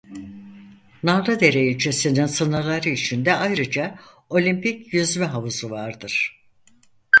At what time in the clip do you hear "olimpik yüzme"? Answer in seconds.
4.29-5.25